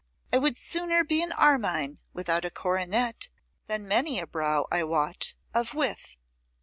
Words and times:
I 0.33 0.39
would 0.39 0.57
sooner 0.57 1.03
be 1.03 1.21
an 1.21 1.31
Armine 1.33 1.99
without 2.11 2.43
a 2.43 2.49
coronet 2.49 3.29
than 3.67 3.87
many 3.87 4.17
a 4.17 4.25
brow 4.25 4.65
I 4.71 4.83
wot 4.83 5.35
of 5.53 5.75
with. 5.75 6.15